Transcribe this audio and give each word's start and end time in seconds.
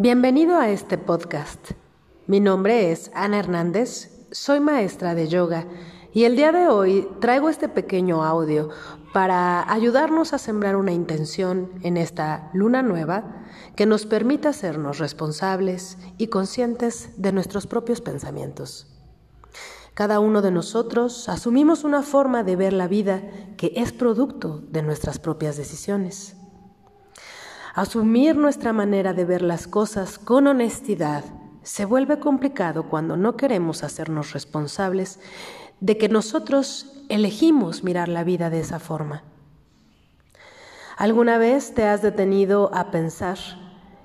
Bienvenido 0.00 0.60
a 0.60 0.70
este 0.70 0.96
podcast. 0.96 1.72
Mi 2.28 2.38
nombre 2.38 2.92
es 2.92 3.10
Ana 3.14 3.40
Hernández, 3.40 4.12
soy 4.30 4.60
maestra 4.60 5.16
de 5.16 5.26
yoga 5.26 5.66
y 6.14 6.22
el 6.22 6.36
día 6.36 6.52
de 6.52 6.68
hoy 6.68 7.08
traigo 7.20 7.48
este 7.48 7.68
pequeño 7.68 8.24
audio 8.24 8.68
para 9.12 9.68
ayudarnos 9.72 10.32
a 10.32 10.38
sembrar 10.38 10.76
una 10.76 10.92
intención 10.92 11.72
en 11.82 11.96
esta 11.96 12.48
luna 12.52 12.80
nueva 12.80 13.44
que 13.74 13.86
nos 13.86 14.06
permita 14.06 14.50
hacernos 14.50 14.98
responsables 14.98 15.98
y 16.16 16.28
conscientes 16.28 17.10
de 17.16 17.32
nuestros 17.32 17.66
propios 17.66 18.00
pensamientos. 18.00 18.86
Cada 19.94 20.20
uno 20.20 20.42
de 20.42 20.52
nosotros 20.52 21.28
asumimos 21.28 21.82
una 21.82 22.02
forma 22.02 22.44
de 22.44 22.54
ver 22.54 22.72
la 22.72 22.86
vida 22.86 23.24
que 23.56 23.72
es 23.74 23.92
producto 23.92 24.62
de 24.70 24.82
nuestras 24.82 25.18
propias 25.18 25.56
decisiones. 25.56 26.36
Asumir 27.78 28.34
nuestra 28.34 28.72
manera 28.72 29.12
de 29.14 29.24
ver 29.24 29.40
las 29.40 29.68
cosas 29.68 30.18
con 30.18 30.48
honestidad 30.48 31.24
se 31.62 31.84
vuelve 31.84 32.18
complicado 32.18 32.88
cuando 32.88 33.16
no 33.16 33.36
queremos 33.36 33.84
hacernos 33.84 34.32
responsables 34.32 35.20
de 35.78 35.96
que 35.96 36.08
nosotros 36.08 37.04
elegimos 37.08 37.84
mirar 37.84 38.08
la 38.08 38.24
vida 38.24 38.50
de 38.50 38.58
esa 38.58 38.80
forma. 38.80 39.22
¿Alguna 40.96 41.38
vez 41.38 41.72
te 41.72 41.84
has 41.84 42.02
detenido 42.02 42.74
a 42.74 42.90
pensar 42.90 43.38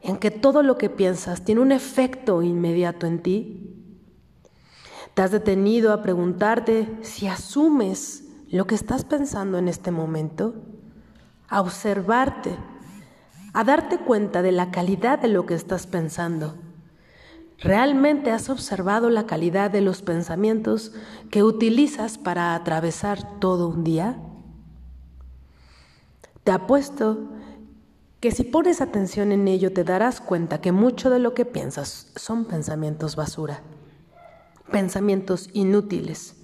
en 0.00 0.16
que 0.18 0.30
todo 0.30 0.62
lo 0.62 0.78
que 0.78 0.88
piensas 0.88 1.44
tiene 1.44 1.60
un 1.60 1.72
efecto 1.72 2.42
inmediato 2.42 3.04
en 3.08 3.20
ti? 3.20 3.74
¿Te 5.14 5.22
has 5.22 5.32
detenido 5.32 5.92
a 5.92 6.02
preguntarte 6.02 6.86
si 7.02 7.26
asumes 7.26 8.28
lo 8.48 8.68
que 8.68 8.76
estás 8.76 9.04
pensando 9.04 9.58
en 9.58 9.66
este 9.66 9.90
momento? 9.90 10.54
A 11.48 11.60
observarte 11.60 12.56
a 13.56 13.64
darte 13.64 13.96
cuenta 13.96 14.42
de 14.42 14.52
la 14.52 14.70
calidad 14.70 15.18
de 15.18 15.28
lo 15.28 15.46
que 15.46 15.54
estás 15.54 15.86
pensando. 15.86 16.56
¿Realmente 17.58 18.30
has 18.30 18.50
observado 18.50 19.08
la 19.08 19.24
calidad 19.24 19.70
de 19.70 19.80
los 19.80 20.02
pensamientos 20.02 20.92
que 21.30 21.42
utilizas 21.42 22.18
para 22.18 22.54
atravesar 22.54 23.40
todo 23.40 23.68
un 23.68 23.82
día? 23.82 24.18
Te 26.44 26.52
apuesto 26.52 27.30
que 28.20 28.30
si 28.30 28.44
pones 28.44 28.82
atención 28.82 29.32
en 29.32 29.48
ello 29.48 29.72
te 29.72 29.84
darás 29.84 30.20
cuenta 30.20 30.60
que 30.60 30.72
mucho 30.72 31.08
de 31.08 31.18
lo 31.18 31.32
que 31.32 31.46
piensas 31.46 32.12
son 32.14 32.44
pensamientos 32.44 33.16
basura, 33.16 33.62
pensamientos 34.70 35.48
inútiles, 35.54 36.36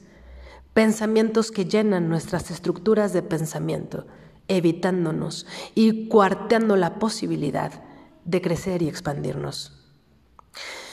pensamientos 0.72 1.50
que 1.50 1.66
llenan 1.66 2.08
nuestras 2.08 2.50
estructuras 2.50 3.12
de 3.12 3.20
pensamiento 3.20 4.06
evitándonos 4.48 5.46
y 5.74 6.08
cuarteando 6.08 6.76
la 6.76 6.98
posibilidad 6.98 7.82
de 8.24 8.40
crecer 8.40 8.82
y 8.82 8.88
expandirnos. 8.88 9.72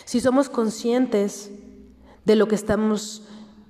Si 0.06 0.20
somos 0.20 0.50
conscientes 0.50 1.52
de 2.26 2.36
lo 2.36 2.48
que 2.48 2.56
estamos 2.56 3.24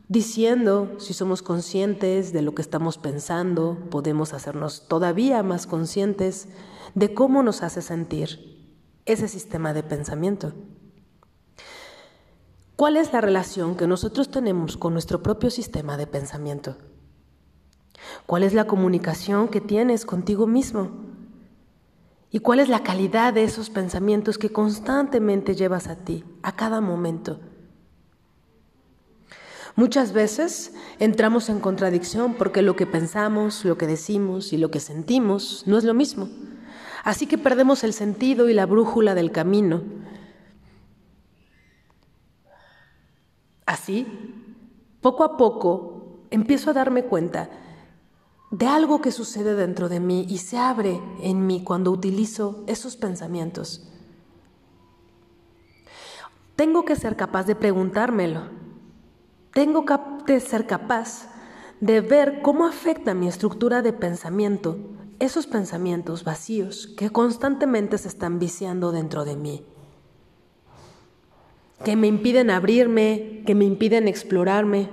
diciendo, 0.07 0.95
si 0.97 1.13
somos 1.13 1.41
conscientes 1.41 2.33
de 2.33 2.41
lo 2.41 2.55
que 2.55 2.61
estamos 2.61 2.97
pensando, 2.97 3.77
podemos 3.89 4.33
hacernos 4.33 4.87
todavía 4.87 5.43
más 5.43 5.67
conscientes 5.67 6.47
de 6.95 7.13
cómo 7.13 7.43
nos 7.43 7.61
hace 7.61 7.81
sentir 7.81 8.59
ese 9.05 9.27
sistema 9.27 9.73
de 9.73 9.83
pensamiento. 9.83 10.53
¿Cuál 12.75 12.95
es 12.95 13.11
la 13.11 13.21
relación 13.21 13.75
que 13.75 13.87
nosotros 13.87 14.31
tenemos 14.31 14.77
con 14.77 14.93
nuestro 14.93 15.21
propio 15.21 15.49
sistema 15.49 15.97
de 15.97 16.07
pensamiento? 16.07 16.77
¿Cuál 18.25 18.43
es 18.43 18.53
la 18.53 18.65
comunicación 18.65 19.47
que 19.47 19.61
tienes 19.61 20.05
contigo 20.05 20.47
mismo? 20.47 20.91
¿Y 22.31 22.39
cuál 22.39 22.59
es 22.59 22.69
la 22.69 22.83
calidad 22.83 23.33
de 23.33 23.43
esos 23.43 23.69
pensamientos 23.69 24.37
que 24.37 24.51
constantemente 24.51 25.55
llevas 25.55 25.87
a 25.87 25.95
ti, 25.95 26.23
a 26.43 26.55
cada 26.55 26.79
momento? 26.79 27.39
Muchas 29.75 30.13
veces 30.13 30.73
entramos 30.99 31.49
en 31.49 31.59
contradicción 31.59 32.33
porque 32.33 32.61
lo 32.61 32.75
que 32.75 32.85
pensamos, 32.85 33.63
lo 33.65 33.77
que 33.77 33.87
decimos 33.87 34.53
y 34.53 34.57
lo 34.57 34.69
que 34.69 34.79
sentimos 34.79 35.63
no 35.65 35.77
es 35.77 35.83
lo 35.83 35.93
mismo. 35.93 36.29
Así 37.03 37.27
que 37.27 37.37
perdemos 37.37 37.83
el 37.83 37.93
sentido 37.93 38.49
y 38.49 38.53
la 38.53 38.65
brújula 38.65 39.15
del 39.15 39.31
camino. 39.31 39.81
Así, 43.65 44.05
poco 45.01 45.23
a 45.23 45.37
poco, 45.37 46.25
empiezo 46.29 46.71
a 46.71 46.73
darme 46.73 47.03
cuenta 47.03 47.49
de 48.51 48.67
algo 48.67 49.01
que 49.01 49.11
sucede 49.11 49.55
dentro 49.55 49.89
de 49.89 49.99
mí 49.99 50.25
y 50.29 50.39
se 50.39 50.57
abre 50.57 50.99
en 51.21 51.45
mí 51.45 51.63
cuando 51.63 51.91
utilizo 51.91 52.63
esos 52.67 52.95
pensamientos. 52.95 53.87
Tengo 56.55 56.83
que 56.83 56.95
ser 56.95 57.15
capaz 57.15 57.45
de 57.45 57.55
preguntármelo. 57.55 58.43
Tengo 59.53 59.85
que 60.25 60.39
ser 60.39 60.67
capaz 60.67 61.29
de 61.79 62.01
ver 62.01 62.41
cómo 62.41 62.65
afecta 62.65 63.13
mi 63.13 63.27
estructura 63.27 63.81
de 63.81 63.93
pensamiento 63.93 64.77
esos 65.19 65.47
pensamientos 65.47 66.23
vacíos 66.23 66.87
que 66.97 67.09
constantemente 67.09 67.97
se 67.97 68.07
están 68.07 68.39
viciando 68.39 68.91
dentro 68.91 69.25
de 69.25 69.35
mí, 69.35 69.65
que 71.83 71.95
me 71.95 72.07
impiden 72.07 72.49
abrirme, 72.49 73.43
que 73.45 73.53
me 73.53 73.65
impiden 73.65 74.07
explorarme, 74.07 74.89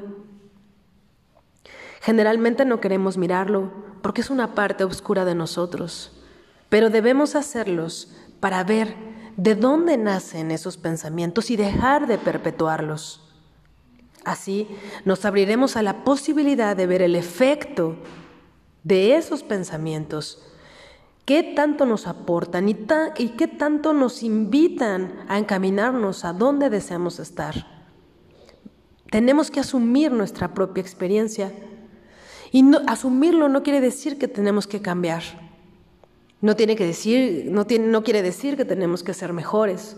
Generalmente 2.07 2.65
no 2.65 2.81
queremos 2.81 3.17
mirarlo 3.17 3.73
porque 4.01 4.21
es 4.21 4.31
una 4.31 4.55
parte 4.55 4.85
oscura 4.85 5.25
de 5.25 5.35
nosotros, 5.35 6.13
pero 6.69 6.89
debemos 6.89 7.35
hacerlos 7.35 8.15
para 8.39 8.63
ver 8.63 8.95
de 9.37 9.57
dónde 9.57 9.97
nacen 9.97 10.53
esos 10.53 10.77
pensamientos 10.77 11.51
y 11.51 11.57
dejar 11.57 12.07
de 12.07 12.17
perpetuarlos. 12.17 13.29
Así 14.25 14.69
nos 15.05 15.25
abriremos 15.25 15.77
a 15.77 15.83
la 15.83 16.05
posibilidad 16.05 16.77
de 16.77 16.87
ver 16.87 17.03
el 17.03 17.17
efecto 17.17 17.97
de 18.85 19.17
esos 19.17 19.43
pensamientos, 19.43 20.47
qué 21.25 21.43
tanto 21.43 21.87
nos 21.87 22.07
aportan 22.07 22.69
y, 22.69 22.77
y 23.17 23.31
qué 23.31 23.49
tanto 23.49 23.93
nos 23.93 24.23
invitan 24.23 25.25
a 25.27 25.39
encaminarnos 25.39 26.25
a 26.25 26.33
dónde 26.33 26.71
deseamos 26.71 27.19
estar. 27.19 27.67
Tenemos 29.11 29.51
que 29.51 29.59
asumir 29.59 30.13
nuestra 30.13 30.55
propia 30.55 30.83
experiencia 30.83 31.53
y 32.53 32.65
asumirlo 32.87 33.49
no 33.49 33.63
quiere 33.63 33.81
decir 33.81 34.19
que 34.19 34.29
tenemos 34.29 34.67
que 34.67 34.83
cambiar. 34.83 35.23
No, 36.41 36.55
tiene 36.55 36.77
que 36.77 36.87
decir, 36.87 37.47
no, 37.51 37.67
tiene, 37.67 37.89
no 37.89 38.03
quiere 38.03 38.23
decir 38.23 38.57
que 38.57 38.65
tenemos 38.65 39.03
que 39.03 39.15
ser 39.15 39.33
mejores. 39.33 39.97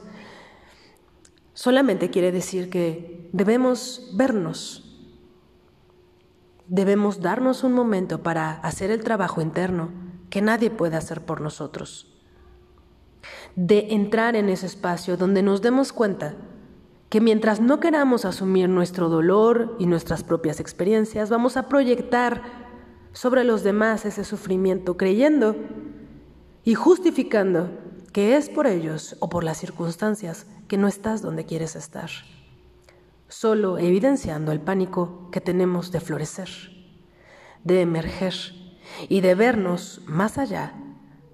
Solamente 1.53 2.11
quiere 2.11 2.31
decir 2.33 2.71
que 2.71 3.29
debemos 3.33 4.13
vernos. 4.15 4.85
Debemos 6.69 7.21
darnos 7.21 7.65
un 7.65 7.73
momento 7.73 8.23
para 8.23 8.53
hacer 8.53 8.91
el 8.91 9.03
trabajo 9.03 9.41
interno 9.41 9.91
que 10.31 10.43
nadie 10.43 10.71
puede 10.71 10.97
hacer 10.97 11.23
por 11.23 11.41
nosotros. 11.41 12.15
De 13.57 13.89
entrar 13.91 14.37
en 14.37 14.49
ese 14.49 14.67
espacio 14.67 15.17
donde 15.17 15.43
nos 15.43 15.61
demos 15.63 15.93
cuenta 15.93 16.37
que 17.09 17.21
mientras 17.21 17.61
no 17.61 17.81
queramos 17.81 18.25
asumir 18.25 18.69
nuestro 18.69 19.09
dolor 19.09 19.77
y 19.79 19.87
nuestras 19.87 20.23
propias 20.23 20.61
experiencias, 20.61 21.31
vamos 21.31 21.57
a 21.57 21.69
proyectar 21.69 22.43
sobre 23.13 23.45
los 23.45 23.63
demás 23.63 24.05
ese 24.05 24.25
sufrimiento, 24.25 24.97
creyendo 24.97 25.57
y 26.65 26.75
justificando 26.75 27.71
que 28.13 28.37
es 28.37 28.51
por 28.51 28.67
ellos 28.67 29.17
o 29.21 29.29
por 29.29 29.43
las 29.43 29.59
circunstancias 29.59 30.47
que 30.67 30.77
no 30.77 30.87
estás 30.87 31.23
donde 31.23 31.47
quieres 31.47 31.77
estar, 31.77 32.11
solo 33.29 33.79
evidenciando 33.79 34.53
el 34.53 34.61
pánico 34.61 35.31
que 35.33 35.41
tenemos 35.41 35.93
de 35.93 36.01
florecer, 36.01 36.49
de 37.65 37.81
emerger 37.81 38.35
y 39.09 39.21
de 39.23 39.35
vernos 39.35 40.03
más 40.07 40.37
allá 40.37 40.75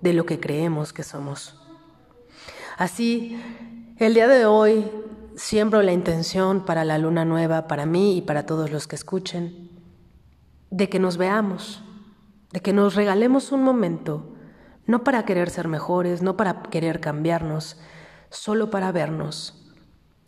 de 0.03 0.13
lo 0.13 0.25
que 0.25 0.39
creemos 0.39 0.93
que 0.93 1.03
somos. 1.03 1.61
Así, 2.77 3.41
el 3.99 4.15
día 4.15 4.29
de 4.29 4.47
hoy 4.47 4.85
siembro 5.37 5.83
la 5.83 5.93
intención 5.93 6.65
para 6.65 6.85
la 6.85 6.99
luna 6.99 7.25
nueva, 7.25 7.67
para 7.67 7.87
mí 7.87 8.17
y 8.17 8.23
para 8.23 8.47
todos 8.47 8.71
los 8.71 8.87
que 8.87 8.97
escuchen, 8.97 9.71
de 10.71 10.89
que 10.89 10.99
nos 10.99 11.17
veamos, 11.17 11.83
de 12.53 12.61
que 12.61 12.73
nos 12.73 12.95
regalemos 12.95 13.53
un 13.53 13.63
momento, 13.63 14.35
no 14.87 15.03
para 15.05 15.25
querer 15.25 15.51
ser 15.51 15.69
mejores, 15.69 16.23
no 16.23 16.37
para 16.37 16.63
querer 16.63 17.01
cambiarnos, 17.01 17.79
solo 18.31 18.71
para 18.71 18.93
vernos, 18.93 19.73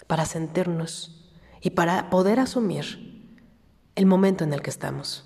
para 0.07 0.25
sentirnos 0.25 1.35
y 1.61 1.71
para 1.71 2.11
poder 2.11 2.41
asumir 2.41 3.39
el 3.95 4.07
momento 4.07 4.45
en 4.45 4.53
el 4.53 4.63
que 4.63 4.71
estamos. 4.71 5.25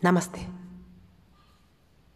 Namaste. 0.00 0.63